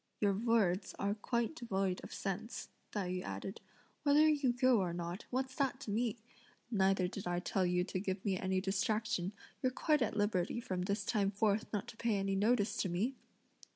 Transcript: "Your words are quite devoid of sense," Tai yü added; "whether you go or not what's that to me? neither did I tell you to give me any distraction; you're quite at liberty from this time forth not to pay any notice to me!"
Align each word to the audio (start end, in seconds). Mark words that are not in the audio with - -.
"Your 0.19 0.33
words 0.33 0.95
are 0.97 1.13
quite 1.13 1.55
devoid 1.55 2.01
of 2.03 2.11
sense," 2.11 2.69
Tai 2.91 3.07
yü 3.11 3.21
added; 3.23 3.61
"whether 4.01 4.27
you 4.27 4.51
go 4.51 4.79
or 4.79 4.93
not 4.93 5.25
what's 5.29 5.53
that 5.57 5.79
to 5.81 5.91
me? 5.91 6.17
neither 6.71 7.07
did 7.07 7.27
I 7.27 7.37
tell 7.39 7.67
you 7.67 7.83
to 7.83 7.99
give 7.99 8.25
me 8.25 8.35
any 8.35 8.59
distraction; 8.61 9.31
you're 9.61 9.71
quite 9.71 10.01
at 10.01 10.17
liberty 10.17 10.59
from 10.59 10.81
this 10.81 11.05
time 11.05 11.29
forth 11.29 11.71
not 11.71 11.87
to 11.89 11.97
pay 11.97 12.15
any 12.15 12.35
notice 12.35 12.77
to 12.77 12.89
me!" 12.89 13.13